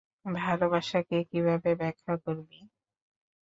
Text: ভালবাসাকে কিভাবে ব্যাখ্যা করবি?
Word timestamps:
ভালবাসাকে 0.35 1.17
কিভাবে 1.29 1.69
ব্যাখ্যা 1.75 2.13
করবি? 2.17 2.59